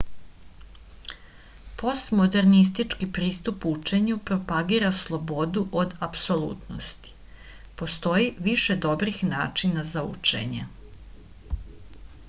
[1.81, 7.13] postmodernistički pristup učenju propagira slobodu od apsolutnosti
[7.83, 10.67] postoji više dobrih načina za učenje